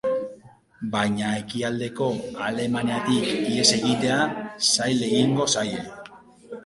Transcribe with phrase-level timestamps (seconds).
[0.93, 2.07] Baina Ekialdeko
[2.45, 4.19] Alemaniatik ihes egitea
[4.71, 5.89] zail egingo zaie.